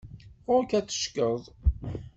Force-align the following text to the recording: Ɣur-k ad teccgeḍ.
Ɣur-k 0.49 0.71
ad 0.77 0.85
teccgeḍ. 0.87 1.41